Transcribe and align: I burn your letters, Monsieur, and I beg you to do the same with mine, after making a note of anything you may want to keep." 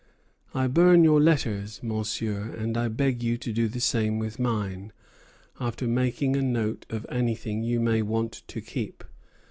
I 0.55 0.65
burn 0.65 1.03
your 1.03 1.21
letters, 1.21 1.83
Monsieur, 1.83 2.55
and 2.57 2.75
I 2.75 2.87
beg 2.87 3.21
you 3.21 3.37
to 3.37 3.53
do 3.53 3.67
the 3.67 3.79
same 3.79 4.17
with 4.17 4.39
mine, 4.39 4.93
after 5.59 5.87
making 5.87 6.35
a 6.35 6.41
note 6.41 6.87
of 6.89 7.05
anything 7.09 7.61
you 7.61 7.79
may 7.79 8.01
want 8.01 8.41
to 8.47 8.61
keep." 8.61 9.03